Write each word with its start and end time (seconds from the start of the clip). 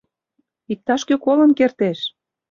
Иктаж-кӧ 0.73 1.15
колын 1.25 1.51
кертеш. 1.59 1.99